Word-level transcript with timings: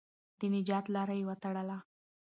د 0.39 0.41
نجات 0.53 0.85
لاره 0.95 1.13
یې 1.19 1.27
وتړله. 1.29 1.77